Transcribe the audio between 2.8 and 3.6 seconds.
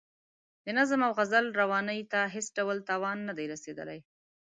تاوان نه دی